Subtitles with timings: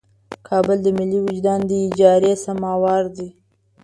[0.47, 3.29] کابل د ملي وجدان د اجارې سموار دی.